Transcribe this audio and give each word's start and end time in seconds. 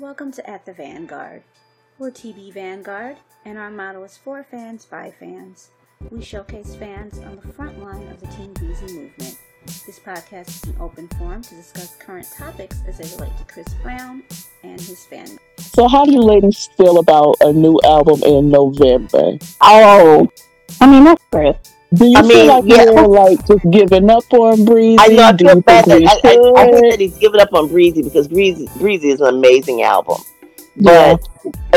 Welcome 0.00 0.32
to 0.32 0.50
At 0.50 0.64
the 0.64 0.72
Vanguard. 0.72 1.42
We're 1.98 2.10
TB 2.10 2.54
Vanguard, 2.54 3.18
and 3.44 3.58
our 3.58 3.70
motto 3.70 4.02
is 4.04 4.16
for 4.16 4.42
fans 4.42 4.86
by 4.86 5.10
fans. 5.20 5.72
We 6.10 6.22
showcase 6.22 6.74
fans 6.74 7.18
on 7.18 7.36
the 7.36 7.52
front 7.52 7.78
line 7.82 8.08
of 8.08 8.18
the 8.18 8.26
Team 8.28 8.54
Breezy 8.54 8.86
movement. 8.86 9.36
This 9.66 9.98
podcast 9.98 10.48
is 10.48 10.64
an 10.64 10.76
open 10.80 11.06
forum 11.08 11.42
to 11.42 11.54
discuss 11.54 11.96
current 11.96 12.26
topics 12.34 12.80
as 12.88 12.96
they 12.96 13.14
relate 13.14 13.36
to 13.36 13.44
Chris 13.44 13.68
Brown 13.82 14.22
and 14.62 14.80
his 14.80 15.04
fan. 15.04 15.38
So, 15.58 15.86
how 15.86 16.06
do 16.06 16.12
you 16.12 16.22
ladies 16.22 16.70
feel 16.78 16.98
about 16.98 17.36
a 17.42 17.52
new 17.52 17.78
album 17.84 18.22
in 18.22 18.48
November? 18.48 19.36
Oh, 19.60 20.26
I 20.80 20.90
mean 20.90 21.04
that's 21.04 21.22
Chris. 21.30 21.58
Do 21.92 22.06
you 22.06 22.16
I 22.16 22.20
feel 22.22 22.28
mean, 22.28 22.46
like 22.48 22.64
yeah. 22.66 22.84
you're 22.84 23.08
like 23.08 23.46
just 23.46 23.68
giving 23.70 24.10
up 24.10 24.32
on 24.32 24.64
Breezy? 24.64 24.96
I 25.00 25.08
know 25.08 25.22
I 25.24 25.32
do 25.32 25.44
feel 25.46 25.60
bad 25.62 25.84
that 25.86 26.02
I, 26.02 26.28
I, 26.28 26.62
I 26.62 26.70
think 26.70 26.90
that 26.92 27.00
he's 27.00 27.18
giving 27.18 27.40
up 27.40 27.52
on 27.52 27.66
Breezy 27.68 28.02
because 28.02 28.28
Breezy 28.28 28.68
Breezy 28.76 29.08
is 29.10 29.20
an 29.20 29.34
amazing 29.34 29.82
album, 29.82 30.18
Yeah. 30.76 31.16
but 31.16 31.28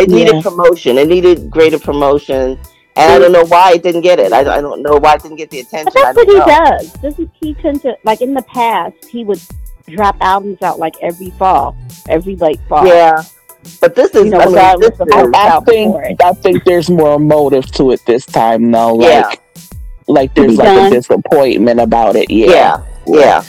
it 0.04 0.10
needed 0.10 0.36
Yeah. 0.36 0.42
promotion. 0.44 1.00
It 1.00 1.08
needed 1.08 1.50
greater 1.50 1.80
promotion, 1.80 2.60
and 2.96 3.12
I 3.12 3.18
don't 3.18 3.32
know 3.32 3.46
why 3.46 3.72
it 3.74 3.82
didn't 3.82 4.02
get 4.02 4.20
it. 4.20 4.32
I, 4.34 4.42
I 4.42 4.62
don't 4.62 4.84
know 4.84 4.98
why 4.98 5.16
it 5.16 5.24
didn't 5.24 5.38
get 5.38 5.50
the 5.50 5.62
attention. 5.62 5.92
But 5.96 6.04
I 6.06 6.14
that's 6.14 6.18
what 6.18 6.28
don't 6.28 6.36
he 6.36 6.40
know. 6.40 6.78
does. 6.78 6.94
Doesn't 6.94 7.32
he 7.42 7.54
tend 7.56 7.82
to 7.82 7.98
like 8.04 8.22
in 8.22 8.36
the 8.36 8.44
past 8.44 9.06
he 9.06 9.24
would 9.24 9.42
drop 9.88 10.16
albums 10.22 10.62
out 10.62 10.78
like 10.78 10.94
every 11.02 11.32
fall, 11.32 11.76
every 12.08 12.36
late 12.36 12.60
fall. 12.70 12.86
Yeah, 12.86 13.24
but 13.82 13.96
this 13.96 14.12
is 14.14 14.26
You 14.26 14.30
know, 14.30 14.42
I 14.42 14.46
mean, 14.46 14.80
this 14.80 14.92
is, 14.92 15.08
how- 15.12 15.32
I 15.34 15.60
think. 15.66 16.22
I 16.24 16.34
think 16.34 16.64
there's 16.66 16.90
more 16.92 17.18
motive 17.20 17.66
to 17.72 17.90
it 17.92 18.06
this 18.06 18.28
time 18.28 18.70
though. 18.70 18.94
Like 18.94 19.10
Yeah. 19.10 19.32
Like 20.08 20.34
there's 20.36 20.58
like 20.58 20.66
done. 20.66 20.92
a 20.92 20.96
disappointment 20.96 21.80
about 21.80 22.16
it. 22.16 22.30
Yeah. 22.30 22.48
yeah, 22.50 22.86
yeah. 23.08 23.44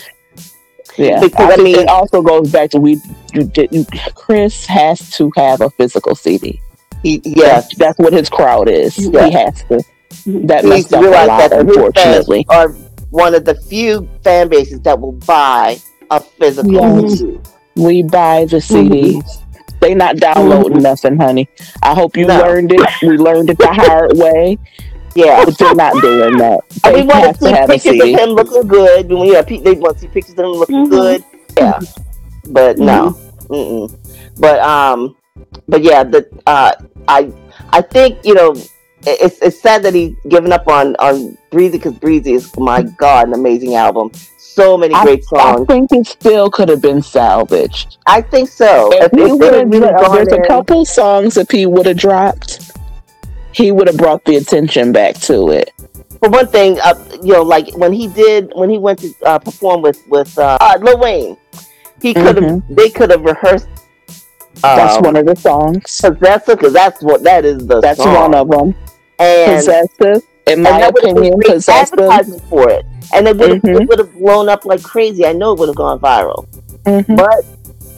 Yeah. 0.96 1.20
Because, 1.20 1.46
I 1.46 1.54
think 1.56 1.62
mean- 1.64 1.78
it 1.80 1.88
also 1.88 2.22
goes 2.22 2.50
back 2.52 2.70
to 2.70 2.78
we 2.80 3.00
you 3.32 3.44
didn't 3.44 3.88
Chris 4.14 4.64
has 4.66 5.10
to 5.12 5.32
have 5.36 5.60
a 5.60 5.70
physical 5.70 6.14
CD. 6.14 6.60
He, 7.02 7.20
yes, 7.24 7.64
That's, 7.64 7.76
that's 7.76 7.98
what 7.98 8.12
his 8.14 8.30
crowd 8.30 8.68
is. 8.68 8.96
Yeah. 8.96 9.26
He 9.26 9.32
has 9.32 9.62
to. 9.64 9.74
Mm-hmm. 9.74 10.46
That 10.46 10.64
he 10.64 10.70
needs 10.70 10.90
messed 10.90 10.94
up 10.94 11.04
a 11.04 11.26
lot, 11.26 11.50
that 11.50 11.52
unfortunately. 11.52 12.46
are 12.48 12.68
one 13.10 13.34
of 13.34 13.44
the 13.44 13.54
few 13.56 14.08
fan 14.22 14.48
bases 14.48 14.80
that 14.82 14.98
will 14.98 15.12
buy 15.12 15.76
a 16.10 16.20
physical 16.20 16.72
Yes. 16.72 17.18
CD. 17.18 17.40
We 17.76 18.02
buy 18.04 18.44
the 18.46 18.58
CDs. 18.58 19.16
Mm-hmm. 19.16 19.78
They 19.80 19.94
not 19.94 20.16
downloading 20.16 20.74
mm-hmm. 20.74 20.82
nothing, 20.82 21.16
honey. 21.18 21.48
I 21.82 21.94
hope 21.94 22.16
you 22.16 22.26
No. 22.26 22.38
learned 22.38 22.72
it. 22.72 22.80
We 23.02 23.18
learned 23.18 23.50
it 23.50 23.58
the 23.58 23.66
hard 23.66 24.12
way, 24.16 24.56
Yeah. 25.14 25.44
but 25.44 25.58
they're 25.58 25.70
not 25.74 26.00
doing 26.00 26.36
that. 26.38 26.60
I 26.84 26.92
They 26.92 27.02
mean, 27.02 27.06
want 27.06 27.24
to 27.24 27.34
see 27.34 27.50
to 27.50 27.54
have 27.54 27.72
a 27.72 27.78
pictures 27.78 28.00
of 28.00 28.10
him 28.10 28.30
looking 28.30 28.66
good. 28.66 29.10
When 29.10 29.26
you 29.26 29.34
have, 29.36 29.46
they 29.46 29.74
want 29.74 29.96
to 29.96 30.00
see 30.02 30.08
pictures 30.08 30.34
of 30.38 30.44
him 30.46 30.52
looking 30.52 30.86
Mhm. 30.86 30.88
good. 30.88 31.24
Yeah, 31.58 31.80
but 32.48 32.78
no, 32.78 33.16
Mm-mm. 33.50 33.90
but 34.38 34.60
um, 34.60 35.16
but 35.68 35.82
yeah, 35.82 36.04
the 36.04 36.26
uh, 36.46 36.72
I 37.08 37.32
I 37.72 37.82
think 37.82 38.18
you 38.24 38.34
know 38.34 38.54
it's 39.06 39.38
it's 39.42 39.60
sad 39.60 39.82
that 39.84 39.94
he's 39.94 40.14
given 40.28 40.52
up 40.52 40.68
on 40.68 40.96
on 40.96 41.36
Breezy 41.50 41.78
because 41.78 41.94
Breezy 41.94 42.32
is 42.34 42.50
my 42.58 42.82
god 42.82 43.28
an 43.28 43.34
amazing 43.34 43.74
album. 43.76 44.10
So 44.38 44.76
many 44.78 44.96
great 44.96 45.24
I 45.36 45.56
songs. 45.56 45.68
I 45.68 45.72
think 45.72 45.92
it 45.92 46.06
still 46.06 46.50
could 46.50 46.68
have 46.68 46.82
been 46.82 47.02
salvaged. 47.02 47.98
I 48.06 48.22
think 48.22 48.48
so. 48.48 48.96
If 49.00 49.12
If, 49.12 49.12
he 49.14 49.32
if 49.32 49.38
they 49.38 49.50
would 49.50 49.52
had 49.52 49.72
really 49.72 49.88
have, 49.90 50.10
there's 50.12 50.32
a 50.32 50.38
couple 50.38 50.84
songs 50.84 51.36
if 51.36 51.50
he 51.50 51.66
would 51.66 51.86
have 51.86 51.96
dropped, 51.96 52.53
he 53.54 53.72
would 53.72 53.86
have 53.86 53.96
brought 53.96 54.24
the 54.24 54.36
attention 54.36 54.92
back 54.92 55.14
to 55.20 55.50
it. 55.50 55.70
for 56.20 56.28
one 56.28 56.46
thing, 56.48 56.78
uh, 56.80 56.94
you 57.22 57.32
know, 57.32 57.42
like 57.42 57.74
when 57.76 57.92
he 57.92 58.08
did 58.08 58.50
when 58.54 58.68
he 58.70 58.78
went 58.78 58.98
to 59.00 59.12
uh, 59.24 59.38
perform 59.38 59.82
with 59.82 60.02
with 60.08 60.36
uh, 60.38 60.58
uh, 60.60 60.78
Lil 60.80 60.98
Wayne, 60.98 61.36
he 62.02 62.12
could 62.14 62.36
have 62.42 62.62
they 62.76 62.90
could 62.90 63.10
have 63.10 63.22
rehearsed. 63.22 63.68
Mm-hmm. 63.68 64.60
That's 64.78 64.96
um, 64.96 65.02
one 65.02 65.16
of 65.16 65.26
the 65.26 65.34
songs. 65.36 65.82
Possessive, 66.00 66.58
because 66.58 66.72
that's 66.72 67.02
what 67.02 67.22
that 67.24 67.44
is 67.44 67.66
the 67.66 67.80
That's 67.80 67.98
song. 68.02 68.14
one 68.14 68.34
of 68.34 68.48
them. 68.48 68.74
and 69.18 69.56
Possessive, 69.56 70.22
in 70.46 70.62
my 70.62 70.78
opinion, 70.80 71.40
possessive. 71.40 71.98
advertisement 71.98 72.42
for 72.48 72.70
it, 72.70 72.84
and 73.14 73.26
it 73.28 73.36
would 73.36 73.50
have 73.50 73.62
Mhm. 73.62 73.88
would 73.88 73.98
have 73.98 74.12
blown 74.14 74.48
up 74.48 74.64
like 74.64 74.82
crazy. 74.82 75.26
I 75.26 75.32
know 75.32 75.52
it 75.52 75.58
would 75.58 75.68
have 75.68 75.76
gone 75.76 75.98
viral, 76.00 76.46
Mhm. 76.86 77.16
but 77.16 77.44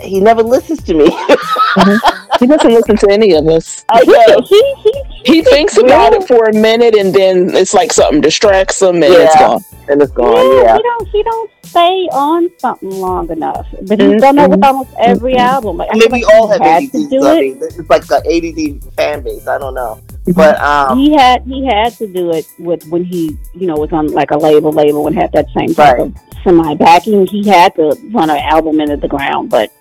he 0.00 0.20
never 0.20 0.42
listens 0.42 0.82
to 0.84 0.94
me. 0.94 1.08
He 2.40 2.46
doesn't 2.46 2.72
listen 2.72 2.96
to 2.96 3.10
any 3.10 3.32
of 3.34 3.46
us. 3.48 3.84
I 3.88 4.02
know. 4.04 4.40
he, 4.48 4.74
he, 4.82 5.02
He 5.34 5.42
thinks 5.42 5.76
about 5.78 6.12
it 6.12 6.26
for 6.26 6.48
a 6.48 6.52
minute, 6.52 6.94
and 6.96 7.14
then 7.14 7.54
it's 7.54 7.74
like 7.74 7.92
something 7.92 8.20
distracts 8.20 8.80
him, 8.82 8.96
and 8.96 9.04
it's 9.04 9.34
gone. 9.36 9.64
and 9.88 10.00
it's 10.02 10.12
gone. 10.12 10.64
Yeah, 10.64 10.76
he 10.76 10.82
don't 10.82 11.08
he 11.08 11.22
don't 11.22 11.50
stay 11.64 12.08
on 12.12 12.50
something 12.58 12.90
long 12.90 13.30
enough. 13.30 13.66
But 13.82 14.00
he's 14.00 14.20
done 14.20 14.36
that 14.36 14.50
with 14.50 14.64
almost 14.64 14.90
every 14.98 15.36
album. 15.36 15.76
Like, 15.78 15.88
I 15.92 15.96
maybe 15.96 16.04
feel 16.04 16.12
we 16.20 16.24
like 16.24 16.34
all 16.34 16.48
have 16.48 16.60
had 16.60 16.82
ADD. 16.84 16.92
to 16.92 17.08
do 17.08 17.20
so 17.20 17.26
I 17.26 17.34
it. 17.36 17.40
mean, 17.40 17.58
It's 17.62 17.90
like 17.90 18.06
the 18.06 18.16
ADD 18.84 18.94
fan 18.94 19.22
base. 19.22 19.46
I 19.48 19.58
don't 19.58 19.74
know, 19.74 20.00
but 20.34 20.60
um, 20.60 20.98
he 20.98 21.14
had 21.14 21.42
he 21.42 21.66
had 21.66 21.92
to 21.94 22.06
do 22.06 22.30
it 22.32 22.46
with 22.58 22.86
when 22.88 23.04
he 23.04 23.36
you 23.54 23.66
know 23.66 23.74
was 23.76 23.92
on 23.92 24.08
like 24.12 24.30
a 24.30 24.36
label 24.38 24.72
label 24.72 25.06
and 25.06 25.16
had 25.16 25.32
that 25.32 25.46
same 25.56 25.74
type 25.74 25.98
Right. 25.98 26.02
of 26.02 26.16
semi 26.44 26.74
backing. 26.74 27.26
He 27.26 27.46
had 27.48 27.74
to 27.76 27.96
run 28.12 28.30
an 28.30 28.38
album 28.38 28.80
into 28.80 28.96
the 28.96 29.08
ground, 29.08 29.50
but 29.50 29.72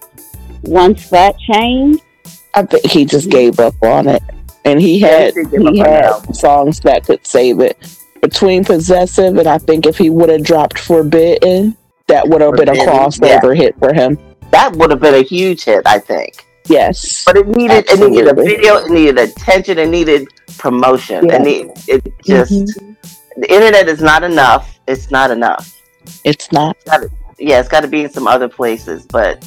once 0.63 1.09
that 1.09 1.37
changed, 1.37 2.01
I 2.55 2.63
think 2.63 2.85
he 2.85 3.05
just 3.05 3.29
gave 3.29 3.59
up 3.59 3.75
on 3.83 4.07
it, 4.07 4.23
and 4.63 4.79
he 4.81 4.99
had 4.99 5.33
he 5.33 5.43
give 5.43 5.65
up 5.65 5.73
he 5.73 5.79
had 5.79 6.35
songs 6.35 6.79
that 6.81 7.05
could 7.05 7.25
save 7.25 7.59
it. 7.59 7.77
Between 8.21 8.63
possessive 8.63 9.37
and 9.37 9.47
I 9.47 9.57
think 9.59 9.85
if 9.85 9.97
he 9.97 10.09
would 10.09 10.29
have 10.29 10.43
dropped 10.43 10.79
forbidden, 10.79 11.77
that 12.07 12.27
would 12.27 12.41
have 12.41 12.53
been 12.55 12.69
a 12.69 12.73
crossover 12.73 13.55
hit 13.55 13.77
for 13.77 13.93
him. 13.93 14.17
that 14.51 14.73
would 14.77 14.89
have 14.89 15.01
been 15.01 15.15
a 15.15 15.21
huge 15.23 15.63
hit. 15.65 15.85
I 15.85 15.99
think. 15.99 16.45
Yes, 16.67 17.23
But 17.25 17.37
it 17.37 17.47
needed 17.47 17.85
it 17.87 17.99
needed 17.99 18.27
a 18.27 18.33
video, 18.33 18.77
it 18.77 18.89
needed 18.89 19.19
attention, 19.19 19.77
it 19.77 19.89
needed 19.89 20.27
promotion. 20.57 21.27
Yeah. 21.27 21.43
It 21.43 21.79
it 21.87 22.13
just 22.25 22.51
Mhm. 22.51 22.95
the 23.37 23.53
internet 23.53 23.87
is 23.87 24.01
not 24.01 24.23
enough. 24.23 24.79
It's 24.87 25.11
not 25.11 25.29
enough. 25.29 25.71
it's 26.23 26.51
not. 26.51 26.75
Yeah, 27.37 27.59
it's 27.59 27.69
got 27.69 27.81
to 27.81 27.87
be 27.87 28.03
in 28.03 28.09
some 28.11 28.27
other 28.27 28.47
places, 28.47 29.05
but 29.05 29.43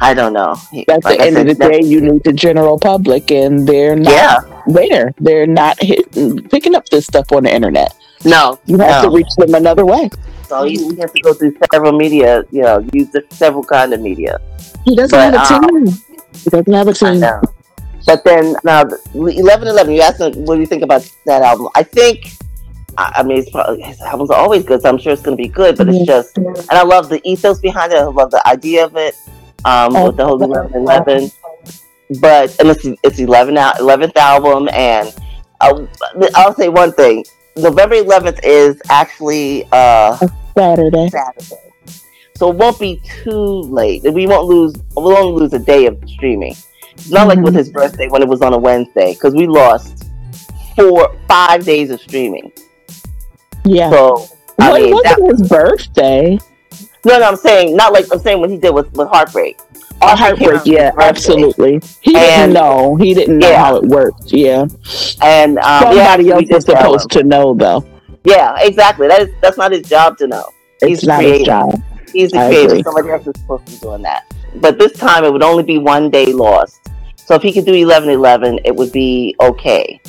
I 0.00 0.14
don't 0.14 0.32
know. 0.32 0.52
At 0.88 1.04
like 1.04 1.18
the 1.18 1.22
I 1.22 1.26
end 1.26 1.36
of 1.38 1.46
the 1.46 1.54
said, 1.54 1.70
day, 1.72 1.80
you 1.84 2.00
need 2.00 2.24
the 2.24 2.32
general 2.32 2.78
public, 2.78 3.30
and 3.30 3.66
they're 3.68 3.96
not 3.96 4.12
yeah, 4.12 4.62
there. 4.66 5.12
They're 5.18 5.46
not 5.46 5.80
hitting, 5.82 6.42
picking 6.48 6.74
up 6.74 6.88
this 6.88 7.06
stuff 7.06 7.30
on 7.32 7.44
the 7.44 7.54
internet. 7.54 7.94
no, 8.24 8.58
You 8.66 8.78
have 8.78 9.04
no. 9.04 9.10
to 9.10 9.16
reach 9.16 9.28
them 9.36 9.54
another 9.54 9.84
way. 9.84 10.08
So 10.48 10.64
you 10.64 10.96
have 10.96 11.12
to 11.12 11.20
go 11.22 11.32
through 11.34 11.54
several 11.72 11.92
media. 11.92 12.44
You 12.50 12.62
know, 12.62 12.86
use 12.92 13.10
the 13.10 13.24
several 13.30 13.62
kind 13.62 13.92
of 13.92 14.00
media. 14.00 14.40
He 14.84 14.96
doesn't 14.96 15.16
But, 15.16 15.34
have 15.34 15.50
a 15.50 15.54
um, 15.54 15.84
team. 15.86 16.02
He 16.34 16.50
doesn't 16.50 16.72
have 16.72 16.88
a 16.88 16.90
I 16.90 16.94
team. 16.94 17.20
know. 17.20 17.42
But 18.06 18.24
then 18.24 18.56
now, 18.64 18.84
eleven 19.14 19.68
eleven. 19.68 19.94
You 19.94 20.00
asked 20.00 20.20
what 20.20 20.54
do 20.54 20.60
you 20.60 20.66
think 20.66 20.82
about 20.82 21.08
that 21.26 21.42
album? 21.42 21.68
I 21.74 21.82
think. 21.82 22.32
I 22.98 23.12
I 23.18 23.22
mean, 23.22 23.38
it's 23.38 23.50
probably, 23.50 23.82
his 23.82 24.00
albums 24.00 24.30
are 24.30 24.40
always 24.40 24.64
good, 24.64 24.80
so 24.82 24.88
I'm 24.88 24.98
sure 24.98 25.12
it's 25.12 25.22
going 25.22 25.36
to 25.36 25.40
be 25.42 25.48
good. 25.48 25.76
But 25.76 25.88
it's 25.90 26.04
just, 26.06 26.36
and 26.38 26.70
I 26.72 26.82
love 26.82 27.08
the 27.08 27.20
ethos 27.24 27.60
behind 27.60 27.92
it. 27.92 27.98
I 27.98 28.04
love 28.04 28.30
the 28.32 28.42
idea 28.48 28.84
of 28.84 28.96
it, 28.96 29.14
um, 29.64 29.96
Oh, 29.96 30.06
with 30.06 30.16
the 30.16 30.24
whole 30.24 30.42
eleven 30.42 30.74
eleven. 30.74 31.30
But 32.20 32.58
and 32.58 32.68
it's 32.68 32.84
it's 33.04 33.18
eleven 33.20 33.56
eleventh 33.56 34.16
album, 34.16 34.68
and 34.72 35.14
I'll, 35.60 35.88
I'll 36.34 36.54
say 36.54 36.68
one 36.68 36.92
thing: 36.92 37.24
November 37.56 37.94
eleventh 37.94 38.40
is 38.42 38.82
actually 38.90 39.68
uh, 39.70 40.16
Saturday. 40.56 41.08
Saturday, 41.08 41.56
so 42.34 42.50
it 42.50 42.56
won't 42.56 42.80
be 42.80 43.00
too 43.22 43.60
late. 43.62 44.02
We 44.12 44.26
won't 44.26 44.48
lose. 44.48 44.74
We'll 44.96 45.16
only 45.16 45.40
lose 45.40 45.52
a 45.52 45.58
day 45.60 45.86
of 45.86 46.02
streaming. 46.08 46.56
It's 46.94 47.10
not 47.10 47.28
like 47.28 47.38
with 47.38 47.54
his 47.54 47.70
birthday 47.70 48.08
when 48.08 48.22
it 48.22 48.28
was 48.28 48.42
on 48.42 48.54
a 48.54 48.58
Wednesday, 48.58 49.14
because 49.14 49.34
we 49.34 49.46
lost 49.46 50.08
four, 50.74 51.16
five 51.28 51.64
days 51.64 51.90
of 51.90 52.00
streaming. 52.00 52.50
Yeah. 53.64 53.90
So 53.90 54.26
I 54.58 54.72
well, 54.72 54.82
it 54.82 54.92
wasn't 54.92 55.04
that, 55.04 55.38
his 55.38 55.48
birthday. 55.48 56.38
No, 57.04 57.18
no, 57.18 57.24
I'm 57.28 57.36
saying 57.36 57.76
not 57.76 57.92
like 57.92 58.06
I'm 58.12 58.18
saying 58.20 58.40
what 58.40 58.50
he 58.50 58.56
did 58.58 58.70
with 58.74 58.92
with 58.92 59.08
Heartbreak. 59.08 59.58
Oh, 60.02 60.16
Heartbreak 60.16 60.38
came 60.38 60.48
heartbreak. 60.54 60.66
Yeah, 60.66 60.90
absolutely. 60.98 61.80
He 62.00 62.12
didn't 62.14 62.40
And- 62.40 62.54
know. 62.54 62.96
He 62.96 63.12
didn't 63.14 63.38
know 63.38 63.50
Yeah. 63.50 63.64
how 63.64 63.76
it 63.76 63.84
worked. 63.84 64.32
Yeah. 64.32 64.66
And 65.22 65.58
um, 65.58 65.82
Somebody 65.82 66.24
yeah, 66.24 66.34
else 66.36 66.44
was 66.50 66.64
supposed 66.64 67.10
to 67.10 67.22
know, 67.22 67.54
though. 67.54 67.84
Yeah, 68.24 68.56
exactly. 68.60 69.08
That 69.08 69.22
is 69.22 69.28
that's 69.42 69.58
not 69.58 69.72
his 69.72 69.82
job 69.88 70.16
to 70.18 70.26
know. 70.26 70.44
He's 70.82 70.98
It's 70.98 71.06
not 71.06 71.22
his 71.22 71.42
job. 71.42 71.82
He's 72.12 72.30
the 72.32 72.38
I 72.38 72.48
creator. 72.48 72.68
agree. 72.70 72.82
Somebody 72.82 73.10
else 73.10 73.26
is 73.26 73.34
supposed 73.40 73.66
to 73.66 73.72
be 73.72 73.78
doing 73.78 74.02
that. 74.02 74.24
But 74.56 74.78
this 74.78 74.92
time 74.92 75.24
it 75.24 75.32
would 75.32 75.42
only 75.42 75.62
be 75.62 75.78
one 75.78 76.10
day 76.10 76.26
lost. 76.32 76.80
So 77.16 77.34
if 77.34 77.42
he 77.42 77.52
could 77.52 77.64
do 77.66 77.74
eleven 77.74 78.08
eleven, 78.10 78.58
it 78.64 78.74
would 78.74 78.90
be 78.92 79.36
okay. 79.40 80.00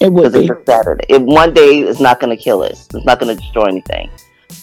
It 0.00 0.10
would 0.12 0.32
be. 0.32 0.46
it's 0.46 0.50
a 0.50 0.62
Saturday. 0.64 1.04
If 1.08 1.22
one 1.22 1.52
day 1.52 1.80
is 1.80 2.00
not 2.00 2.18
going 2.20 2.34
to 2.34 2.42
kill 2.42 2.62
us, 2.62 2.88
it's 2.94 3.04
not 3.04 3.18
going 3.20 3.36
to 3.36 3.40
destroy 3.42 3.66
anything. 3.66 4.10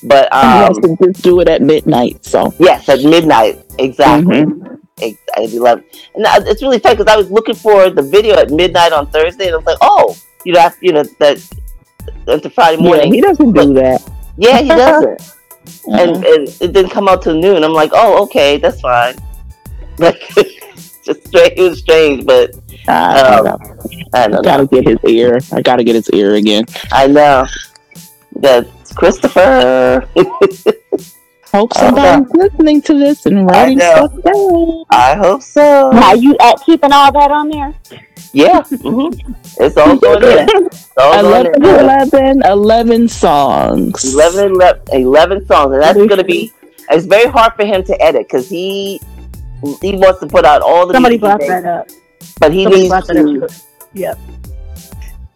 But 0.04 0.32
um, 0.34 0.74
to 0.74 0.98
just 1.04 1.22
do 1.24 1.40
it 1.42 1.48
at 1.48 1.62
midnight. 1.62 2.24
So. 2.26 2.54
yes, 2.60 2.88
at 2.90 3.04
midnight, 3.04 3.64
exactly. 3.80 4.44
Mhm. 4.44 4.80
At 5.02 5.52
eleven, 5.52 5.84
and 6.14 6.26
uh, 6.26 6.42
it's 6.46 6.62
really 6.62 6.78
funny 6.78 6.96
because 6.96 7.12
I 7.12 7.18
was 7.18 7.32
looking 7.32 7.56
for 7.56 7.90
the 7.90 8.04
video 8.04 8.36
at 8.36 8.52
midnight 8.52 8.92
on 8.94 9.08
Thursday, 9.10 9.46
and 9.48 9.54
I 9.56 9.58
was 9.58 9.66
like, 9.66 9.78
oh, 9.82 10.16
you 10.46 10.54
know, 10.54 10.70
you 10.82 10.92
know 10.94 11.04
that 11.20 11.38
into 12.28 12.50
Friday 12.52 12.78
Yeah, 12.78 12.88
morning. 12.88 13.14
he 13.14 13.20
doesn't 13.22 13.52
do 13.52 13.74
that. 13.76 14.08
Yeah, 14.38 14.60
he 14.62 14.68
doesn't, 14.68 15.22
and, 15.88 16.12
Uh-uh. 16.18 16.34
and 16.36 16.48
it 16.62 16.74
didn't 16.74 16.92
come 16.92 17.08
out 17.08 17.24
till 17.24 17.34
noon. 17.34 17.64
I'm 17.64 17.74
like, 17.74 17.92
oh, 17.94 18.22
okay, 18.26 18.58
that's 18.58 18.82
fine. 18.82 19.16
Like, 19.98 20.20
just 21.04 21.28
strange. 21.28 21.54
It 21.58 21.62
was 21.62 21.80
strange, 21.80 22.26
but 22.26 22.52
I, 22.88 23.22
um, 23.40 23.58
I 24.14 24.28
don't 24.28 24.44
gotta 24.44 24.64
know. 24.64 24.68
get 24.68 24.88
his 24.88 24.98
ear. 25.12 25.40
I 25.52 25.62
gotta 25.62 25.84
get 25.84 25.96
his 25.96 26.10
ear 26.12 26.36
again. 26.36 26.66
I 26.92 27.08
know. 27.08 27.46
That's 28.36 28.94
Christopher. 28.94 30.08
Hope 31.54 31.72
Oh, 31.76 31.80
somebody's 31.80 32.32
listening 32.34 32.82
to 32.84 32.94
this 32.98 33.26
and 33.26 33.46
writing 33.46 33.78
stuff 33.80 34.14
down. 34.24 34.86
I 34.90 35.16
hope 35.18 35.42
so. 35.42 35.92
Now 35.92 36.14
you 36.14 36.34
at 36.40 36.62
keeping 36.66 36.94
all 36.94 37.12
that 37.12 37.30
on 37.30 37.50
there? 37.50 37.74
Yeah, 38.32 38.62
hmm 38.82 39.10
it's 39.60 39.76
all 39.76 39.98
going 39.98 40.24
in. 40.24 40.48
It's 40.68 40.94
all 40.98 41.22
going 41.22 41.48
11, 41.48 41.66
in. 41.66 42.40
11, 42.42 42.44
11 42.46 43.08
songs. 43.10 44.14
11, 44.14 44.52
11, 44.54 44.82
11 44.94 45.46
songs, 45.46 45.74
and 45.74 45.82
that's 45.84 46.06
gonna 46.08 46.24
be. 46.24 46.54
It's 46.90 47.06
very 47.06 47.30
hard 47.30 47.54
for 47.56 47.66
him 47.66 47.84
to 47.84 48.02
edit 48.02 48.28
because 48.30 48.48
he 48.48 49.02
he 49.82 49.96
wants 49.96 50.22
to 50.22 50.28
put 50.28 50.46
out 50.46 50.62
all 50.62 50.88
the 50.88 50.94
Somebody 50.94 51.18
music 51.18 51.38
brought 51.38 51.48
that 51.48 51.66
up. 51.66 51.90
but 52.40 52.54
he 52.54 52.64
Somebody 52.64 52.84
needs 52.90 53.08
to. 53.08 53.44
up. 53.46 53.52
Yep. 53.94 54.20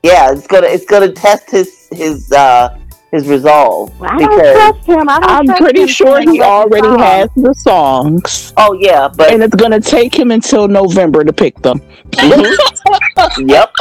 Yeah, 0.01 0.31
it's 0.31 0.47
gonna 0.47 0.67
it's 0.67 0.85
gonna 0.85 1.11
test 1.11 1.49
his 1.51 1.89
his 1.91 2.31
uh 2.31 2.77
his 3.15 3.27
resolve 3.27 3.97
Well, 3.99 4.09
I 4.11 4.17
don't 4.19 4.55
trust 4.55 4.85
him. 4.87 5.09
I 5.09 5.19
don't 5.19 5.29
I'm 5.31 5.45
trust 5.45 5.61
pretty 5.61 5.81
him 5.81 5.87
sure 5.87 6.21
he 6.21 6.41
already 6.41 6.87
songs. 6.87 7.01
has 7.01 7.29
the 7.35 7.53
songs. 7.53 8.53
oh 8.57 8.73
yeah, 8.79 9.07
but 9.07 9.31
And 9.31 9.41
it's 9.43 9.55
gonna 9.55 9.79
take 9.81 10.13
him 10.17 10.31
until 10.31 10.67
November 10.67 11.23
to 11.23 11.33
pick 11.33 11.55
them. 11.61 11.81
Mhm. 12.11 12.55
yep. 13.49 13.71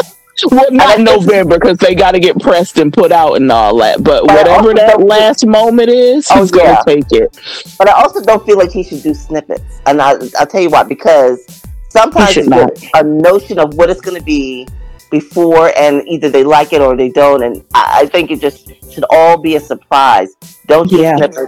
Well, 0.51 0.67
not 0.73 0.99
November 0.99 1.61
because 1.61 1.79
they 1.79 1.95
got 1.95 2.11
to 2.13 2.19
get 2.19 2.37
pressed 2.41 2.79
and 2.79 2.93
put 2.93 3.13
out 3.13 3.35
and 3.35 3.53
all 3.53 3.77
that. 3.79 4.03
But 4.03 4.27
But 4.27 4.35
whatever 4.37 4.51
also 4.71 4.75
that 4.75 4.97
don't- 4.99 5.07
last 5.07 5.47
moment 5.47 5.91
is, 5.91 6.27
Oh, 6.33 6.41
he's 6.41 6.51
gonna 6.51 6.71
yeah. 6.71 6.83
take 6.85 7.05
it. 7.13 7.39
But 7.79 7.89
I 7.89 7.93
also 8.03 8.21
don't 8.21 8.45
feel 8.45 8.59
like 8.59 8.71
he 8.73 8.83
should 8.83 9.03
do 9.05 9.15
snippets, 9.15 9.63
and 9.87 10.03
I 10.03 10.15
I'll 10.39 10.47
tell 10.47 10.61
you 10.61 10.71
why 10.71 10.83
because 10.83 11.47
sometimes 11.91 12.31
He 12.31 12.41
you 12.41 12.45
should 12.45 12.53
get 12.53 12.85
a 12.95 13.05
notion 13.05 13.61
of 13.61 13.75
what 13.75 13.91
it's 13.91 14.01
going 14.01 14.19
to 14.19 14.25
be 14.25 14.67
before, 15.11 15.73
and 15.77 16.03
either 16.09 16.29
they 16.31 16.45
like 16.45 16.73
it 16.73 16.81
or 16.81 16.97
they 16.97 17.09
don't, 17.09 17.43
and 17.43 17.65
I, 17.75 18.01
I 18.03 18.07
think 18.07 18.31
it 18.31 18.41
just 18.41 18.69
should 18.93 19.05
all 19.11 19.37
be 19.39 19.57
a 19.57 19.61
surprise. 19.61 20.31
Don't 20.67 20.89
do 20.91 20.99
Yeah. 20.99 21.17
snippets. 21.17 21.47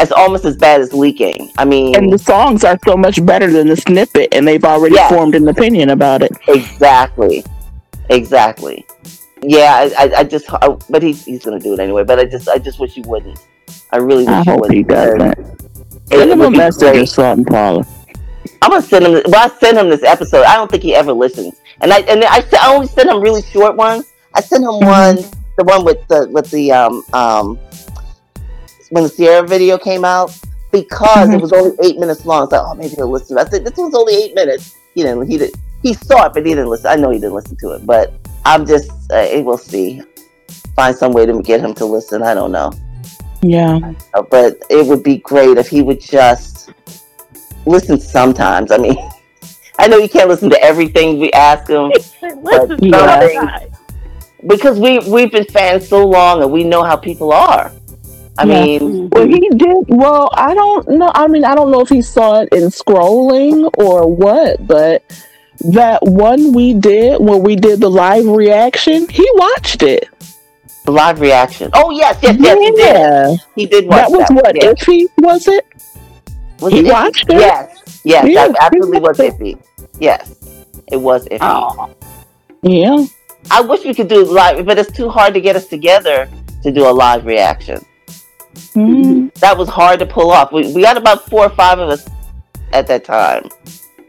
It's 0.00 0.12
almost 0.12 0.44
as 0.44 0.56
bad 0.56 0.80
as 0.80 0.92
leaking. 0.92 1.50
I 1.58 1.64
mean, 1.64 1.96
And 1.96 2.12
the 2.12 2.18
songs 2.18 2.62
are 2.62 2.78
so 2.86 2.96
much 2.96 3.24
better 3.26 3.50
than 3.50 3.66
the 3.68 3.76
snippet, 3.76 4.28
and 4.32 4.46
they've 4.46 4.64
already 4.64 4.94
Yes. 4.94 5.10
formed 5.12 5.34
an 5.34 5.48
opinion 5.48 5.90
about 5.90 6.22
it. 6.22 6.30
Exactly. 6.46 7.44
Exactly. 8.10 8.86
Yeah, 9.42 9.88
I, 9.98 10.04
I, 10.06 10.12
I 10.18 10.24
just, 10.24 10.46
I, 10.52 10.68
but 10.90 11.02
he's 11.02 11.24
he's 11.24 11.44
gonna 11.44 11.60
do 11.60 11.72
it 11.74 11.80
anyway. 11.80 12.04
But 12.04 12.18
I 12.18 12.24
just, 12.24 12.48
I 12.48 12.58
just 12.58 12.78
wish 12.80 12.94
he 12.94 13.02
wouldn't. 13.02 13.38
I 13.92 13.98
really 13.98 14.24
wish 14.24 14.34
I 14.34 14.42
he 14.42 14.50
hope 14.50 14.60
wouldn't. 14.60 14.76
he 14.76 14.82
doesn't. 14.82 15.60
Send 16.08 16.30
him 16.30 16.40
a 16.40 16.50
message 16.50 16.96
or 16.96 17.06
something, 17.06 17.44
Paula. 17.44 17.84
I'm 18.62 18.70
gonna 18.70 18.82
send 18.82 19.06
him. 19.06 19.12
Well, 19.26 19.34
I 19.36 19.48
send 19.58 19.78
him 19.78 19.88
this 19.88 20.02
episode. 20.02 20.44
I 20.44 20.54
don't 20.56 20.70
think 20.70 20.82
he 20.82 20.94
ever 20.94 21.12
listens, 21.12 21.54
and 21.80 21.92
I 21.92 22.00
and 22.00 22.24
I, 22.24 22.44
I 22.60 22.74
only 22.74 22.86
send 22.86 23.08
him 23.08 23.20
really 23.20 23.42
short 23.42 23.76
ones. 23.76 24.12
I 24.34 24.40
sent 24.40 24.62
him 24.64 24.80
one, 24.80 25.16
the 25.56 25.64
one 25.64 25.84
with 25.84 26.06
the 26.08 26.28
with 26.30 26.50
the 26.50 26.72
um 26.72 27.02
um 27.12 27.58
when 28.90 29.04
the 29.04 29.10
Ciara 29.10 29.46
video 29.46 29.78
came 29.78 30.04
out 30.04 30.36
because 30.72 31.28
it 31.28 31.32
Mhm. 31.36 31.40
was 31.40 31.52
only 31.52 31.76
eight 31.82 31.98
minutes 31.98 32.24
long. 32.26 32.44
It's 32.44 32.52
like, 32.52 32.62
oh, 32.64 32.74
maybe 32.74 32.94
he'll 32.94 33.10
listen. 33.10 33.38
I 33.38 33.44
said 33.48 33.64
this 33.64 33.76
was 33.76 33.94
only 33.94 34.14
eight 34.14 34.34
minutes. 34.34 34.74
He 34.94 35.02
didn't. 35.02 35.26
He 35.30 35.38
did. 35.38 35.54
He 35.82 35.94
saw 35.94 36.26
it, 36.26 36.32
but 36.34 36.44
he 36.44 36.52
didn't 36.52 36.68
listen. 36.68 36.86
I 36.90 36.96
know 36.96 37.10
he 37.10 37.18
didn't 37.18 37.34
listen 37.34 37.56
to 37.60 37.70
it, 37.72 37.86
but 37.86 38.12
I'm 38.44 38.66
just. 38.66 38.90
Uh, 39.10 39.26
we'll 39.44 39.58
see. 39.58 40.02
Find 40.74 40.96
some 40.96 41.12
way 41.12 41.26
to 41.26 41.40
get 41.42 41.60
him 41.60 41.74
to 41.74 41.84
listen. 41.84 42.22
I 42.22 42.34
don't 42.34 42.52
know. 42.52 42.72
Yeah. 43.40 43.78
Uh, 44.14 44.22
but 44.22 44.56
it 44.68 44.84
would 44.86 45.02
be 45.04 45.18
great 45.18 45.58
if 45.58 45.68
he 45.68 45.82
would 45.82 46.00
just 46.00 46.70
listen 47.68 47.98
sometimes. 48.00 48.70
I 48.72 48.78
mean, 48.78 48.96
I 49.78 49.86
know 49.88 49.98
you 49.98 50.08
can't 50.08 50.28
listen 50.28 50.50
to 50.50 50.60
everything 50.62 51.18
we 51.20 51.30
ask 51.32 51.66
them. 51.66 51.90
Listen, 52.42 52.78
Yeah. 52.82 53.60
because 54.46 54.78
we 54.78 54.98
we've 55.00 55.30
been 55.30 55.44
fans 55.44 55.88
so 55.88 56.06
long 56.06 56.42
and 56.42 56.50
we 56.52 56.64
know 56.64 56.82
how 56.82 56.96
people 56.96 57.32
are. 57.32 57.70
I 58.38 58.44
Yeah. 58.44 58.62
mean, 58.64 58.80
mm-hmm. 58.80 59.08
Well, 59.12 59.26
he 59.26 59.48
did. 59.50 59.76
Well, 59.88 60.30
I 60.34 60.54
don't 60.54 60.88
know. 60.88 61.10
I 61.14 61.26
mean, 61.28 61.44
I 61.44 61.54
don't 61.54 61.70
know 61.70 61.80
if 61.80 61.88
he 61.88 62.02
saw 62.02 62.40
it 62.42 62.48
in 62.52 62.64
scrolling 62.70 63.70
or 63.78 64.06
what, 64.12 64.66
but 64.66 65.02
that 65.60 66.02
one 66.04 66.52
we 66.52 66.74
did 66.74 67.20
when 67.20 67.42
we 67.42 67.56
did 67.56 67.80
the 67.80 67.90
live 67.90 68.26
reaction, 68.26 69.08
he 69.08 69.28
watched 69.34 69.82
it. 69.82 70.08
the 70.86 70.92
live 70.92 71.20
reaction. 71.20 71.70
Oh 71.74 71.90
yes, 71.90 72.16
yes, 72.22 72.36
yes, 72.38 72.58
he 72.58 72.70
did. 72.70 72.78
yeah. 72.78 73.36
He 73.56 73.66
did 73.66 73.86
watch 73.86 73.96
That 74.08 74.10
was 74.10 74.26
that. 74.28 74.34
what 74.34 74.56
Yeah. 74.56 74.72
iffy 74.72 75.06
was 75.18 75.46
it? 75.48 75.66
Was 76.60 76.72
he 76.72 76.80
it 76.80 76.86
watched 76.92 77.26
it? 77.28 77.36
Yes, 77.38 78.00
yes, 78.04 78.26
Yeah, 78.26 78.48
that 78.48 78.56
absolutely 78.60 79.00
was 79.00 79.18
iffy. 79.18 79.58
Yes, 80.00 80.34
it 80.90 80.96
was 80.96 81.26
iffy. 81.28 81.38
Oh, 81.42 81.90
Yeah. 82.62 83.04
I 83.50 83.60
wish 83.60 83.84
we 83.84 83.94
could 83.94 84.08
do 84.08 84.24
live, 84.24 84.66
but 84.66 84.78
it's 84.78 84.92
too 84.92 85.08
hard 85.08 85.32
to 85.34 85.40
get 85.40 85.56
us 85.56 85.66
together 85.66 86.28
to 86.62 86.70
do 86.72 86.86
a 86.88 86.90
live 86.90 87.24
reaction. 87.24 87.84
Mhm. 88.74 89.32
That 89.34 89.56
was 89.56 89.68
hard 89.68 89.98
to 90.00 90.06
pull 90.06 90.30
off. 90.30 90.52
We, 90.52 90.72
we 90.72 90.82
got 90.82 90.96
about 90.96 91.28
four 91.30 91.44
or 91.46 91.50
five 91.50 91.78
of 91.78 91.88
us 91.88 92.06
at 92.72 92.86
that 92.88 93.04
time. 93.04 93.48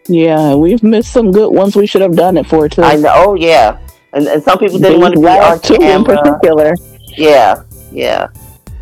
Yeah, 0.07 0.56
we've 0.56 0.81
missed 0.81 1.12
some 1.13 1.31
good 1.31 1.51
ones. 1.54 1.75
We 1.75 1.86
should 1.86 2.01
have 2.01 2.16
done 2.16 2.36
it 2.38 2.48
for 2.48 2.68
too. 2.68 2.81
I 2.81 2.96
know. 2.96 3.13
Oh 3.16 3.36
yeah, 3.36 3.78
and, 4.13 4.28
and 4.28 4.42
some 4.44 4.57
people 4.57 4.80
didn't 4.80 5.00
want 5.00 5.13
to 5.13 5.19
be 5.22 5.28
on 5.28 5.38
last 5.40 5.63
two 5.66 5.75
in 5.75 6.04
particular. 6.04 6.74
Yeah, 7.16 7.62
yeah. 7.92 8.28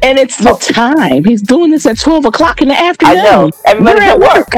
And 0.03 0.19
it's 0.19 0.37
the 0.37 0.53
time. 0.53 1.23
He's 1.23 1.41
doing 1.41 1.71
this 1.71 1.85
at 1.85 1.99
twelve 1.99 2.25
o'clock 2.25 2.61
in 2.61 2.67
the 2.67 2.75
afternoon. 2.75 3.17
I 3.17 3.23
know. 3.23 3.49
Everybody's 3.65 3.99
We're 4.01 4.09
at 4.11 4.19
work. 4.19 4.53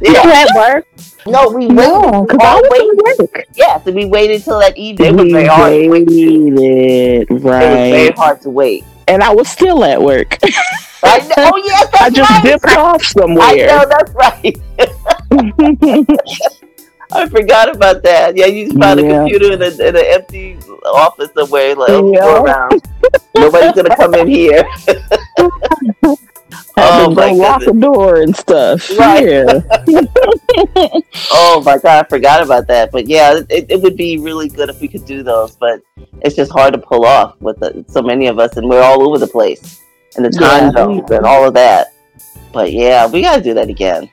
you 0.00 0.12
Yeah. 0.12 0.44
at 0.48 0.56
work? 0.56 0.86
No, 1.26 1.48
we 1.50 1.66
waited. 1.66 1.74
No, 1.74 2.24
because 2.26 2.38
I 2.42 2.54
was 2.54 2.68
wait. 2.70 2.98
at 3.10 3.18
work. 3.34 3.44
Yes, 3.54 3.86
and 3.86 3.94
we 3.96 4.04
waited 4.06 4.42
till 4.44 4.58
that 4.60 4.76
evening. 4.78 5.08
It 5.08 5.12
was 5.14 5.24
We 5.24 5.32
very 5.32 5.46
hard. 5.46 5.72
To 5.72 5.88
wait. 5.90 6.02
It 6.08 7.30
waited, 7.30 7.30
was 7.30 7.42
very 7.42 8.02
right? 8.06 8.16
hard 8.16 8.40
to 8.42 8.50
wait. 8.50 8.84
And 9.08 9.22
I 9.22 9.34
was 9.34 9.48
still 9.48 9.84
at 9.84 10.00
work. 10.00 10.38
I 11.02 11.18
know. 11.18 11.50
Oh 11.52 11.56
yes, 11.64 11.88
that's 11.92 12.02
I 12.02 12.10
just 12.10 12.30
right. 12.30 12.42
dipped 12.42 12.76
off 12.76 13.02
somewhere. 13.04 13.46
I 13.46 13.54
know 13.66 13.84
that's 13.88 14.12
right. 14.14 14.56
I 17.12 17.28
forgot 17.28 17.74
about 17.74 18.02
that. 18.02 18.36
Yeah, 18.36 18.46
you 18.46 18.66
just 18.66 18.78
found 18.78 19.00
a 19.00 19.02
computer 19.08 19.52
in, 19.52 19.62
a, 19.62 19.66
in 19.88 19.96
an 19.96 20.04
empty 20.06 20.58
office 20.84 21.30
somewhere. 21.36 21.74
Like, 21.74 21.88
oh, 21.90 22.12
Yeah. 22.12 22.20
go 22.20 22.42
around. 22.44 22.82
Nobody's 23.34 23.72
gonna 23.72 23.96
come 23.96 24.14
in 24.14 24.28
here. 24.28 24.64
Oh, 26.80 27.10
my 27.10 27.32
lock 27.32 27.62
the 27.64 27.72
door 27.72 28.20
and 28.22 28.34
stuff. 28.34 28.88
Right. 28.96 29.24
Yeah. 29.26 30.00
Oh 31.32 31.60
my 31.64 31.76
god, 31.78 32.04
I 32.04 32.08
forgot 32.08 32.42
about 32.42 32.66
that. 32.68 32.90
But 32.92 33.06
yeah, 33.08 33.40
it, 33.50 33.66
it 33.68 33.80
would 33.82 33.96
be 33.96 34.18
really 34.18 34.48
good 34.48 34.68
if 34.70 34.80
we 34.80 34.86
could 34.88 35.04
do 35.04 35.22
those. 35.22 35.56
But 35.56 35.80
it's 36.22 36.36
just 36.36 36.52
hard 36.52 36.72
to 36.74 36.78
pull 36.78 37.04
off 37.04 37.34
with 37.40 37.58
the, 37.58 37.84
so 37.88 38.00
many 38.00 38.28
of 38.28 38.38
us, 38.38 38.56
and 38.56 38.68
we're 38.68 38.82
all 38.82 39.06
over 39.06 39.18
the 39.18 39.26
place, 39.26 39.80
and 40.16 40.24
the 40.24 40.30
time 40.30 40.66
Yeah. 40.66 40.72
zones 40.72 41.10
and 41.10 41.26
all 41.26 41.44
of 41.46 41.54
that. 41.54 41.88
But 42.52 42.72
yeah, 42.72 43.06
we 43.06 43.22
gotta 43.22 43.42
do 43.42 43.54
that 43.54 43.68
again. 43.68 44.08